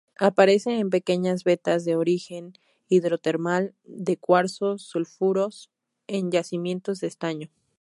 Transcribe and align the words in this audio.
Aparece 0.17 0.79
en 0.79 0.89
pequeñas 0.89 1.43
vetas 1.43 1.85
de 1.85 1.95
origen 1.95 2.53
hidrotermal 2.89 3.75
de 3.83 4.17
cuarzo-sulfuros 4.17 5.69
en 6.07 6.31
yacimientos 6.31 6.99
de 7.01 7.05
estaño. 7.07 7.51